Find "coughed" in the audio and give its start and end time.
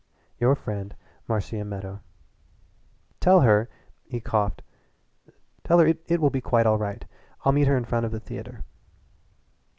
4.19-4.63